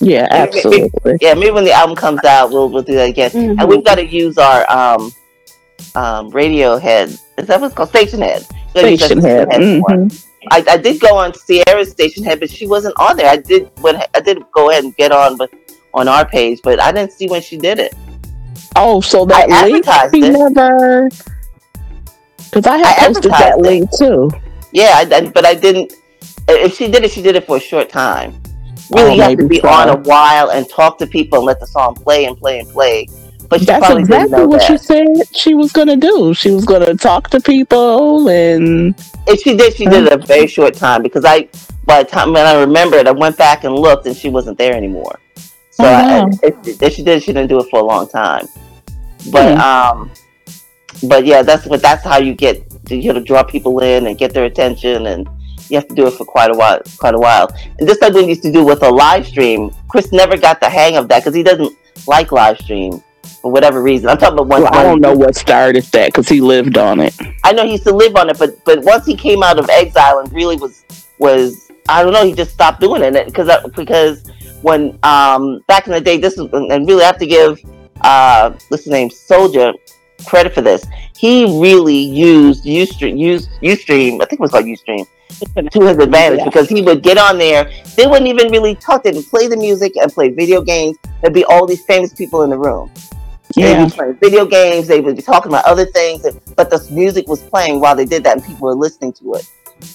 Yeah, 0.00 0.26
absolutely. 0.30 1.18
Yeah, 1.20 1.34
maybe 1.34 1.50
when 1.50 1.64
the 1.64 1.72
album 1.72 1.96
comes 1.96 2.24
out, 2.24 2.50
we'll 2.50 2.68
we'll 2.68 2.82
do 2.82 2.94
that 2.94 3.08
again. 3.10 3.30
Mhm. 3.30 3.60
And 3.60 3.68
we've 3.68 3.84
got 3.84 3.96
to 3.96 4.06
use 4.06 4.38
our 4.38 4.64
um 4.70 5.12
um 5.94 6.30
radio 6.30 6.76
head. 6.78 7.10
Is 7.38 7.46
that 7.48 7.60
what's 7.60 7.74
called 7.74 7.90
Stationhead? 7.90 8.48
We 8.74 8.80
gotta 8.80 8.90
use 8.92 9.00
that 9.00 9.48
Stationhead. 9.48 9.80
one. 9.82 10.10
Mhm. 10.10 10.26
I, 10.50 10.64
I 10.70 10.76
did 10.76 11.00
go 11.00 11.16
on 11.16 11.34
Sierra's 11.34 11.94
Stationhead, 11.94 12.40
but 12.40 12.50
she 12.50 12.66
wasn't 12.66 12.98
on 12.98 13.16
there. 13.16 13.28
I 13.28 13.36
did 13.36 13.70
when 13.80 13.96
I 14.14 14.20
did 14.20 14.42
go 14.52 14.70
ahead 14.70 14.84
and 14.84 14.96
get 14.96 15.12
on, 15.12 15.36
but 15.36 15.50
on 15.94 16.08
our 16.08 16.24
page, 16.24 16.60
but 16.64 16.80
I 16.80 16.90
didn't 16.90 17.12
see 17.12 17.28
when 17.28 17.42
she 17.42 17.56
did 17.58 17.78
it. 17.78 17.94
Oh, 18.76 19.00
so 19.00 19.24
that 19.26 19.50
I 19.50 19.66
link 19.68 19.86
advertised 19.86 20.14
he 20.14 20.24
it. 20.26 20.32
never. 20.32 21.08
Because 22.50 22.66
I 22.66 22.74
I 22.76 22.88
had 22.88 23.14
posted 23.14 23.32
that 23.32 23.58
it. 23.58 23.62
link 23.62 23.90
too. 23.96 24.30
Yeah, 24.72 24.92
I, 24.96 25.14
I- 25.16 25.28
but 25.28 25.44
I 25.44 25.54
didn't. 25.54 25.92
If 26.48 26.76
she 26.76 26.90
did 26.90 27.04
it, 27.04 27.10
she 27.10 27.22
did 27.22 27.36
it 27.36 27.46
for 27.46 27.56
a 27.58 27.60
short 27.60 27.88
time. 27.88 28.41
Really, 28.94 29.10
Oh, 29.10 29.14
you 29.14 29.22
have 29.22 29.36
to 29.38 29.48
be 29.48 29.60
so. 29.60 29.68
on 29.68 29.88
a 29.88 29.96
while 29.96 30.50
and 30.50 30.68
talk 30.68 30.98
to 30.98 31.06
people 31.06 31.38
and 31.38 31.46
let 31.46 31.60
the 31.60 31.66
song 31.66 31.94
play 31.96 32.24
and 32.26 32.36
play 32.36 32.60
and 32.60 32.68
play. 32.68 33.08
But 33.48 33.60
she 33.60 33.66
That's 33.66 33.88
exactly 33.90 34.46
what 34.46 34.60
that. 34.60 34.66
she 34.66 34.78
said 34.78 35.06
she 35.32 35.54
was 35.54 35.72
gonna 35.72 35.96
do. 35.96 36.34
She 36.34 36.50
was 36.50 36.64
gonna 36.64 36.94
talk 36.94 37.30
to 37.30 37.40
people 37.40 38.28
and 38.28 38.94
If 39.26 39.40
she 39.42 39.56
did, 39.56 39.74
she 39.74 39.86
did 39.86 40.06
it 40.06 40.12
a 40.12 40.18
very 40.26 40.46
short 40.46 40.74
time 40.74 41.02
because 41.02 41.24
I, 41.24 41.48
by 41.84 42.02
the 42.02 42.08
time 42.10 42.32
when 42.32 42.46
I 42.46 42.58
remembered, 42.60 43.06
I 43.06 43.12
went 43.12 43.36
back 43.36 43.64
and 43.64 43.74
looked 43.74 44.06
and 44.06 44.16
she 44.16 44.28
wasn't 44.30 44.58
there 44.58 44.74
anymore. 44.74 45.20
So 45.70 45.86
Oh, 45.86 45.92
I, 45.92 46.20
wow. 46.20 46.30
if, 46.42 46.82
if 46.82 46.94
she 46.94 47.02
did, 47.02 47.22
she 47.22 47.32
didn't 47.32 47.48
do 47.48 47.60
it 47.60 47.68
for 47.70 47.80
a 47.80 47.84
long 47.84 48.08
time. 48.08 48.46
But 49.30 49.56
Hmm. 49.56 49.60
um, 49.60 50.10
but 51.04 51.24
yeah, 51.26 51.42
that's 51.42 51.66
what 51.66 51.82
that's 51.82 52.04
how 52.04 52.18
you 52.18 52.34
get 52.34 52.62
to 52.86 52.96
you 52.96 53.12
know 53.12 53.20
draw 53.22 53.42
people 53.42 53.78
in 53.80 54.06
and 54.06 54.18
get 54.18 54.32
their 54.34 54.44
attention, 54.44 55.06
and 55.06 55.28
you 55.72 55.78
have 55.78 55.88
to 55.88 55.94
do 55.94 56.06
it 56.06 56.12
for 56.12 56.26
quite 56.26 56.50
a 56.50 56.54
while, 56.54 56.82
quite 56.98 57.14
a 57.14 57.18
while. 57.18 57.48
And 57.78 57.88
just 57.88 58.02
like 58.02 58.12
we 58.12 58.26
used 58.26 58.42
to 58.42 58.52
do 58.52 58.62
with 58.62 58.82
a 58.82 58.90
live 58.90 59.26
stream, 59.26 59.70
Chris 59.88 60.12
never 60.12 60.36
got 60.36 60.60
the 60.60 60.68
hang 60.68 60.96
of 60.96 61.08
that 61.08 61.20
because 61.20 61.34
he 61.34 61.42
doesn't 61.42 61.76
like 62.06 62.30
live 62.30 62.58
stream 62.58 63.02
for 63.40 63.50
whatever 63.50 63.82
reason. 63.82 64.10
I'm 64.10 64.18
talking 64.18 64.34
about 64.34 64.48
one. 64.48 64.62
well, 64.62 64.74
I 64.74 64.82
don't 64.82 65.00
know 65.00 65.14
what 65.14 65.34
started 65.34 65.84
that 65.84 66.08
because 66.08 66.28
he 66.28 66.42
lived 66.42 66.76
on 66.76 67.00
it. 67.00 67.14
I 67.42 67.52
know 67.52 67.64
he 67.64 67.72
used 67.72 67.84
to 67.84 67.94
live 67.94 68.14
on 68.16 68.28
it, 68.28 68.38
but 68.38 68.62
but 68.66 68.80
once 68.80 69.06
he 69.06 69.16
came 69.16 69.42
out 69.42 69.58
of 69.58 69.68
exile 69.70 70.18
and 70.18 70.30
really 70.32 70.56
was 70.56 70.84
was 71.18 71.70
I 71.88 72.02
don't 72.02 72.12
know, 72.12 72.24
he 72.24 72.34
just 72.34 72.52
stopped 72.52 72.80
doing 72.80 73.02
it 73.02 73.26
because 73.26 73.48
because 73.74 74.30
when 74.60 74.98
um 75.04 75.64
back 75.68 75.86
in 75.86 75.94
the 75.94 76.02
day, 76.02 76.18
this 76.18 76.34
is 76.34 76.52
and 76.52 76.86
really 76.86 77.02
I 77.02 77.06
have 77.06 77.18
to 77.18 77.26
give 77.26 77.58
uh 78.02 78.50
what's 78.68 78.84
his 78.84 78.92
name 78.92 79.08
Soulja 79.08 79.72
credit 80.26 80.52
for 80.52 80.60
this. 80.60 80.84
He 81.16 81.44
really 81.58 81.96
used 81.96 82.66
Ustream, 82.66 83.18
used 83.18 83.48
Ustream. 83.62 84.20
I 84.20 84.26
think 84.26 84.34
it 84.34 84.40
was 84.40 84.50
called 84.50 84.66
Ustream 84.66 85.06
to 85.70 85.80
his 85.80 85.98
advantage 85.98 86.38
Yeah. 86.40 86.44
because 86.44 86.68
he 86.68 86.82
would 86.82 87.02
get 87.02 87.18
on 87.18 87.38
there. 87.38 87.70
They 87.96 88.06
wouldn't 88.06 88.28
even 88.28 88.50
really 88.50 88.74
talk. 88.74 89.02
They 89.02 89.12
would 89.12 89.26
play 89.26 89.46
the 89.46 89.56
music 89.56 89.96
and 89.96 90.12
play 90.12 90.30
video 90.30 90.60
games. 90.60 90.96
There'd 91.20 91.34
be 91.34 91.44
all 91.44 91.66
these 91.66 91.84
famous 91.84 92.12
people 92.12 92.42
in 92.42 92.50
the 92.50 92.58
room. 92.58 92.90
They'd 93.54 93.84
be 93.84 93.90
playing 93.90 94.14
video 94.14 94.46
games. 94.46 94.88
They 94.88 95.00
would 95.00 95.16
be 95.16 95.22
talking 95.22 95.50
about 95.50 95.64
other 95.66 95.84
things, 95.84 96.26
but 96.56 96.70
the 96.70 96.86
music 96.90 97.28
was 97.28 97.42
playing 97.42 97.80
while 97.80 97.94
they 97.94 98.06
did 98.06 98.24
that, 98.24 98.38
and 98.38 98.46
people 98.46 98.66
were 98.66 98.74
listening 98.74 99.12
to 99.14 99.34
it. 99.34 99.46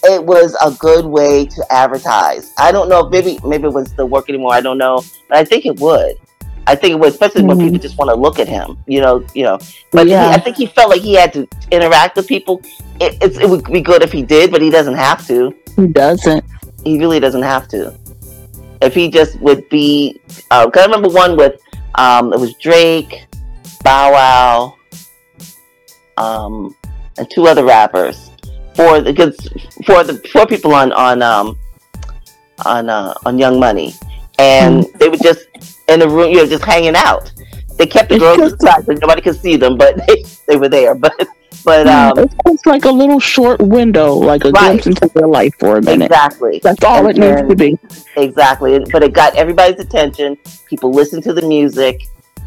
It 0.04 0.24
was 0.24 0.56
a 0.64 0.72
good 0.72 1.06
way 1.06 1.46
to 1.46 1.66
advertise. 1.72 2.52
I 2.58 2.72
don't 2.72 2.90
know 2.90 3.06
if 3.06 3.12
maybe 3.12 3.40
maybe 3.46 3.64
it 3.64 3.74
wouldn't 3.74 3.90
still 3.90 4.08
work 4.08 4.30
anymore. 4.30 4.54
I 4.54 4.62
don't 4.62 4.78
know, 4.78 5.02
but 5.30 5.38
I 5.38 5.46
think 5.46 5.66
it 5.66 5.80
would. 5.80 6.18
I 6.68 6.76
think 6.76 6.92
it 6.92 7.00
would, 7.00 7.10
especially 7.14 7.44
when 7.44 7.58
Mhm. 7.58 7.64
people 7.66 7.80
just 7.80 7.98
want 7.98 8.10
to 8.12 8.16
look 8.16 8.38
at 8.40 8.48
him. 8.48 8.78
You 8.88 9.02
know, 9.02 9.24
you 9.34 9.44
know. 9.44 9.58
But 9.92 10.08
he, 10.08 10.14
I 10.36 10.40
think 10.40 10.58
he 10.58 10.66
felt 10.68 10.90
like 10.90 11.02
he 11.02 11.14
had 11.16 11.32
to 11.34 11.48
interact 11.72 12.18
with 12.18 12.28
people. 12.28 12.62
It, 13.00 13.18
it's, 13.22 13.38
it 13.38 13.50
would 13.50 13.64
be 13.72 13.82
good 13.82 14.02
if 14.04 14.12
he 14.12 14.22
did, 14.22 14.52
but 14.52 14.62
he 14.62 14.70
doesn't 14.70 14.96
have 14.96 15.26
to. 15.28 15.54
He 15.78 15.88
doesn't. 15.88 16.44
He 16.84 17.00
really 17.00 17.20
doesn't 17.20 17.44
have 17.44 17.68
to. 17.70 17.94
If 18.82 18.94
he 18.94 19.10
just 19.10 19.40
would 19.42 19.68
be, 19.70 20.20
uh, 20.52 20.70
'cause 20.70 20.84
I 20.84 20.86
remember 20.86 21.10
one 21.10 21.36
with 21.38 21.56
um, 21.96 22.32
it 22.34 22.40
was 22.40 22.54
Drake, 22.56 23.26
Bow 23.84 24.12
Wow, 24.12 24.74
um, 26.18 26.76
and 27.18 27.30
two 27.32 27.48
other 27.48 27.64
rappers. 27.64 28.30
For 28.76 29.02
the 29.02 29.12
good, 29.14 29.36
for 29.86 30.04
the 30.04 30.22
four 30.32 30.46
people 30.46 30.74
on 30.76 30.92
on 30.92 31.22
um, 31.24 31.58
on 32.66 32.90
uh, 32.90 33.14
on 33.26 33.40
Young 33.40 33.60
Money, 33.60 33.96
and 34.38 34.76
they 34.76 34.78
were 34.78 34.84
just 34.84 34.87
in 35.88 36.00
the 36.00 36.10
room, 36.10 36.30
you 36.32 36.38
know, 36.38 36.46
just 36.46 36.64
hanging 36.66 36.96
out. 36.96 37.32
They 37.78 37.86
kept 37.86 38.10
the 38.10 38.18
girls 38.20 38.40
inside, 38.54 38.86
so 38.86 38.94
nobody 38.94 39.22
could 39.22 39.40
see 39.40 39.56
them, 39.56 39.78
but 39.78 39.96
they, 40.08 40.24
they 40.48 40.58
were 40.58 40.70
there. 40.70 40.96
But 40.96 41.14
but 41.64 41.88
um, 41.88 42.14
it's 42.46 42.66
like 42.66 42.86
a 42.86 42.92
little 42.92 43.20
short 43.20 43.60
window, 43.62 44.14
like 44.16 44.44
a 44.46 44.52
Right. 44.52 44.82
glimpse 44.82 44.88
into 44.88 45.08
their 45.14 45.28
life 45.28 45.54
for 45.60 45.78
a 45.78 45.82
minute. 45.82 46.06
exactly. 46.06 46.60
That's 46.64 46.84
all 46.84 47.08
And 47.08 47.18
it 47.18 47.36
needs 47.36 47.50
to 47.50 47.56
be. 47.56 47.78
Exactly, 48.16 48.80
but 48.92 49.04
it 49.04 49.14
got 49.14 49.36
everybody's 49.36 49.80
attention. 49.80 50.38
People 50.68 50.92
listen 50.92 51.22
to 51.24 51.34
the 51.34 51.42
music. 51.42 52.04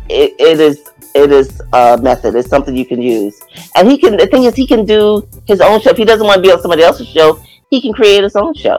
It, 0.09 0.35
it 0.39 0.59
is 0.61 0.83
it 1.15 1.31
is 1.33 1.61
a 1.73 1.99
method. 2.03 2.35
It's 2.35 2.49
something 2.49 2.75
you 2.77 2.87
can 2.87 3.01
use, 3.01 3.41
and 3.77 3.89
he 3.91 3.99
can. 3.99 4.17
The 4.17 4.27
thing 4.27 4.45
is, 4.45 4.55
he 4.55 4.67
can 4.67 4.85
do 4.85 5.27
his 5.47 5.61
own 5.61 5.81
show. 5.81 5.91
If 5.91 5.97
he 5.97 6.05
doesn't 6.05 6.27
want 6.27 6.39
to 6.39 6.43
be 6.43 6.51
on 6.53 6.61
somebody 6.61 6.83
else's 6.83 7.09
show, 7.09 7.41
he 7.71 7.81
can 7.81 7.93
create 7.93 8.23
his 8.25 8.37
own 8.37 8.55
show. 8.55 8.79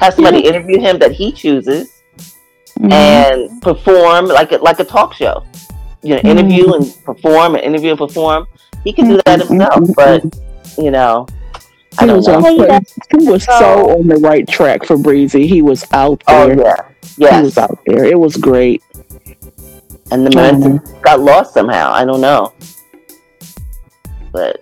Have 0.00 0.14
somebody 0.14 0.40
interview 0.40 0.78
him 0.80 0.98
that 0.98 1.12
he 1.12 1.32
chooses, 1.32 1.90
Mhm. 2.80 2.92
and 2.92 3.62
perform 3.62 4.26
like 4.26 4.52
a, 4.52 4.56
like 4.56 4.80
a 4.80 4.84
talk 4.84 5.12
show. 5.14 5.44
You 6.02 6.14
know, 6.14 6.20
interview 6.22 6.64
mm-hmm. 6.64 6.82
and 6.82 7.04
perform, 7.04 7.54
and 7.56 7.62
interview 7.64 7.90
and 7.90 7.98
perform. 7.98 8.46
He 8.84 8.92
can 8.92 9.08
do 9.08 9.16
that 9.26 9.40
mm-hmm. 9.40 9.60
himself, 9.60 9.80
mm-hmm. 9.80 9.92
but 9.92 10.82
you 10.82 10.90
know, 10.90 11.26
I 11.98 12.04
he 12.04 12.06
don't 12.06 12.16
was, 12.16 12.28
know. 12.28 12.36
on, 12.38 12.42
Hey, 12.56 13.18
he 13.18 13.28
was 13.28 13.44
so 13.44 13.98
on 13.98 14.06
the 14.06 14.16
right 14.16 14.48
track 14.48 14.84
for 14.86 14.96
Breezy. 14.96 15.46
He 15.46 15.60
was 15.60 15.84
out 15.92 16.22
Oh 16.26 16.46
there. 16.46 16.94
yeah, 17.18 17.36
He 17.38 17.44
was 17.44 17.58
out 17.58 17.78
there. 17.86 18.04
It 18.04 18.18
was 18.18 18.36
great. 18.38 18.82
and 20.10 20.26
the 20.26 20.30
momentum 20.34 20.80
got 21.02 21.20
lost 21.20 21.52
somehow. 21.52 21.92
I 21.92 22.06
don't 22.06 22.22
know, 22.22 22.52
but 24.32 24.56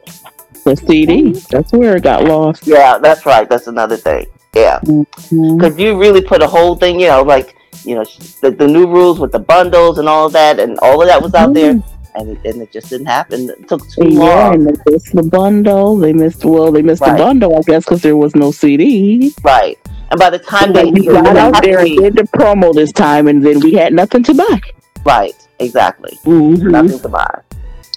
The 0.65 0.75
CD, 0.75 1.33
that's 1.51 1.73
where 1.73 1.97
it 1.97 2.03
got 2.03 2.25
lost. 2.25 2.67
yeah, 2.67 2.99
that's 2.99 3.25
right. 3.25 3.49
That's 3.49 3.69
another 3.69 3.97
thing. 3.97 4.27
Yeah, 4.57 4.81
because 4.83 5.79
you 5.79 5.97
really 6.01 6.21
put 6.23 6.43
a 6.43 6.49
whole 6.49 6.75
thing. 6.75 6.99
You 6.99 7.07
know, 7.09 7.23
like 7.23 7.55
you 7.89 7.95
know 7.97 8.05
the, 8.43 8.51
the 8.63 8.67
new 8.77 8.87
rules 8.87 9.19
with 9.23 9.33
the 9.33 9.39
bundles 9.55 9.99
and 9.99 10.09
all 10.09 10.27
of 10.27 10.33
that, 10.35 10.55
and 10.61 10.79
all 10.81 11.01
of 11.03 11.09
that 11.09 11.21
was 11.23 11.35
out 11.35 11.55
there, 11.55 11.71
and 12.17 12.27
it, 12.33 12.39
and 12.45 12.63
it 12.65 12.71
just 12.73 12.89
didn't 12.91 13.07
happen. 13.07 13.49
It 13.51 13.69
took 13.69 13.81
too 13.95 14.09
Yeah, 14.09 14.19
long. 14.21 14.55
and 14.57 14.63
they 14.67 14.93
missed 14.93 15.13
the 15.15 15.23
bundle. 15.39 15.97
They 15.97 16.13
missed 16.13 16.45
well, 16.45 16.71
they 16.71 16.83
missed 16.83 17.03
Right. 17.03 17.17
the 17.17 17.25
bundle, 17.25 17.57
I 17.57 17.63
guess, 17.71 17.85
because 17.85 18.03
there 18.03 18.17
was 18.25 18.35
no 18.35 18.51
CD. 18.53 19.33
Right, 19.43 19.79
and 20.11 20.19
by 20.21 20.31
the 20.31 20.39
time 20.39 20.73
they 20.73 20.87
we 20.97 21.07
got 21.07 21.37
out 21.45 21.63
there 21.63 21.79
and 21.81 21.97
did 21.97 22.15
the 22.17 22.25
promo 22.39 22.75
this 22.75 22.93
time, 22.93 23.27
and 23.29 23.45
then 23.47 23.61
we 23.61 23.73
had 23.73 23.93
nothing 23.93 24.23
to 24.25 24.35
buy. 24.35 24.61
right, 25.05 25.35
exactly, 25.59 26.19
Mhm. 26.25 26.71
nothing 26.79 27.01
to 27.01 27.09
buy. 27.09 27.33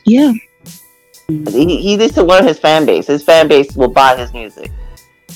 Yeah, 0.05 0.31
He, 1.27 1.77
he 1.87 1.95
needs 1.97 2.15
to 2.15 2.23
learn 2.23 2.45
his 2.45 2.59
fan 2.59 2.85
base. 2.85 3.07
His 3.07 3.23
fan 3.23 3.47
base 3.47 3.75
will 3.75 3.87
buy 4.01 4.15
his 4.17 4.33
music. 4.33 4.69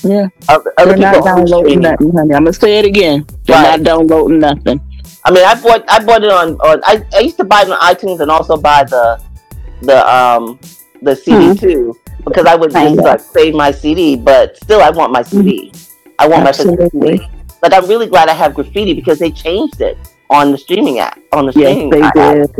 Yeah. 0.02 0.28
Other, 0.48 0.72
other 0.78 0.90
They're 0.96 1.12
not 1.12 1.24
downloading 1.24 1.80
nothing, 1.80 2.12
honey. 2.16 2.34
I'm 2.34 2.44
gonna 2.44 2.52
say 2.52 2.78
it 2.78 2.84
again. 2.84 3.26
They're 3.44 3.56
Right. 3.56 3.78
not 3.78 3.82
downloading 3.82 4.38
nothing. 4.40 4.80
I 5.24 5.30
mean, 5.30 5.44
I 5.44 5.54
bought 5.60 5.84
I 5.88 6.04
bought 6.04 6.22
it 6.24 6.30
on 6.30 6.54
on 6.60 6.80
I, 6.84 7.02
I 7.14 7.20
used 7.20 7.36
to 7.38 7.44
buy 7.44 7.62
it 7.62 7.70
on 7.70 7.78
iTunes 7.80 8.20
and 8.20 8.30
also 8.30 8.56
buy 8.56 8.84
the 8.84 9.20
the 9.82 9.98
um 10.12 10.58
the 11.02 11.14
CD 11.16 11.48
Hmm. 11.48 11.54
too 11.54 11.96
because 12.24 12.46
I 12.46 12.54
would 12.56 12.72
just 12.72 12.96
like 12.96 13.20
save 13.20 13.54
my 13.54 13.70
CD, 13.70 14.16
but 14.16 14.56
still 14.56 14.80
I 14.80 14.90
want 14.90 15.12
my 15.12 15.22
CD. 15.22 15.72
I 16.18 16.26
want 16.28 16.44
my 16.44 16.52
physical 16.52 16.88
CD. 16.90 17.20
But 17.60 17.72
I'm 17.74 17.86
really 17.86 18.06
glad 18.06 18.28
I 18.28 18.34
have 18.34 18.54
graffiti 18.54 18.94
because 18.94 19.18
they 19.18 19.30
changed 19.30 19.80
it 19.80 19.96
on 20.30 20.52
the 20.52 20.58
streaming 20.58 20.98
app 20.98 21.18
on 21.32 21.46
the 21.46 21.52
Yes, 21.56 21.72
streaming 21.72 21.90
they 21.90 22.02
app. 22.02 22.14
did. 22.14 22.50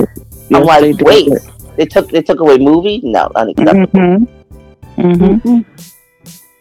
I'm 0.54 0.64
like, 0.64 0.80
they 0.82 0.92
did. 0.92 1.06
wait, 1.06 1.28
they 1.76 1.86
took 1.86 2.10
they 2.10 2.22
took 2.22 2.40
away 2.40 2.58
movie? 2.58 3.00
No, 3.04 3.30
unacceptable. 3.34 3.88
Mm-hmm. 4.00 5.00
Mm-hmm. 5.00 5.60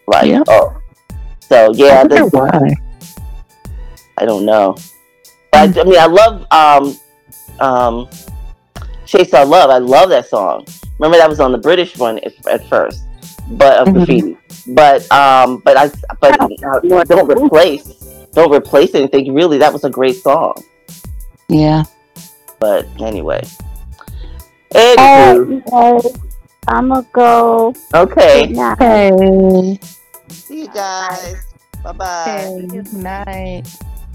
Like 0.06 0.26
Yeah. 0.26 0.42
oh, 0.48 0.76
so 1.40 1.72
yeah, 1.74 2.02
I 2.02 2.06
this, 2.06 2.32
why. 2.32 2.74
I 4.18 4.24
don't 4.24 4.44
know. 4.46 4.76
But 5.52 5.76
I, 5.76 5.80
I 5.80 5.84
mean, 5.84 5.98
I 5.98 6.06
love 6.06 6.46
um, 6.50 6.96
um, 7.60 8.08
Chase 9.04 9.32
Our 9.34 9.44
Love. 9.44 9.70
I 9.70 9.78
love 9.78 10.08
that 10.10 10.28
song. 10.28 10.66
Remember 10.98 11.18
that 11.18 11.28
was 11.28 11.40
on 11.40 11.52
the 11.52 11.58
British 11.58 11.96
one 11.98 12.18
at, 12.20 12.32
at 12.46 12.66
first, 12.68 13.02
but 13.52 13.78
of 13.78 13.88
Mhm. 13.88 13.94
graffiti. 13.94 14.36
But 14.68 15.10
um, 15.12 15.58
but 15.64 15.76
I 15.76 15.90
but 16.20 16.40
uh, 16.40 17.04
don't 17.04 17.30
replace 17.30 17.84
don't 18.32 18.52
replace 18.52 18.94
anything. 18.94 19.32
Really, 19.34 19.58
that 19.58 19.72
was 19.72 19.84
a 19.84 19.90
great 19.90 20.16
song. 20.16 20.62
Yeah. 21.48 21.84
But 22.58 22.86
anyway, 23.00 23.44
anywho. 24.74 26.25
I'm 26.68 26.88
gonna 26.88 27.06
go. 27.12 27.74
okay. 27.94 28.46
Good 28.48 28.56
night. 28.56 28.78
Hey. 28.78 29.78
See 30.28 30.60
you 30.62 30.68
guys. 30.68 31.36
Bye 31.82 31.92
bye. 31.92 32.66
Good 32.68 32.92
night. 32.92 33.64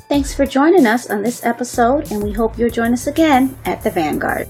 Thanks 0.10 0.34
for 0.34 0.46
joining 0.46 0.86
us 0.86 1.10
on 1.10 1.24
this 1.24 1.46
episode, 1.46 2.12
and 2.12 2.22
we 2.22 2.34
hope 2.34 2.58
you'll 2.58 2.70
join 2.70 2.92
us 2.92 3.08
again 3.08 3.56
at 3.64 3.82
the 3.82 3.90
Vanguard. 3.90 4.50